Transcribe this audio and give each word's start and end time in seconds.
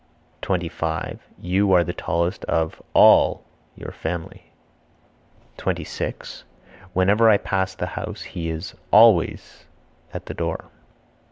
25. 0.41 1.19
You 1.41 1.73
are 1.73 1.83
the 1.83 1.93
tallest 1.93 2.43
of 2.45 2.81
(all) 2.95 3.43
your 3.75 3.91
family. 3.91 4.51
26. 5.57 6.43
Whenever 6.93 7.29
I 7.29 7.37
pass 7.37 7.75
the 7.75 7.85
house 7.85 8.23
he 8.23 8.49
is 8.49 8.73
(always) 8.91 9.65
at 10.11 10.25
the 10.25 10.33
door. 10.33 10.71